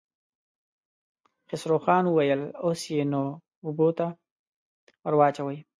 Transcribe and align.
خسرو 1.47 1.77
خان 1.83 2.03
وويل: 2.07 2.41
اوس 2.65 2.81
يې 2.95 3.03
نو 3.11 3.23
اوبو 3.65 3.87
ته 3.97 4.07
ور 5.03 5.13
واچوئ. 5.19 5.57